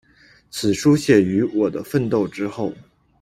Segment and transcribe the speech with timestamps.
[0.49, 2.73] 此书写于《我的奋斗》之后。